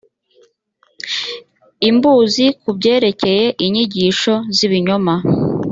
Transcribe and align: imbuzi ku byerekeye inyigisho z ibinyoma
imbuzi 1.89 2.45
ku 2.61 2.69
byerekeye 2.77 3.45
inyigisho 3.65 4.33
z 4.55 4.57
ibinyoma 4.67 5.15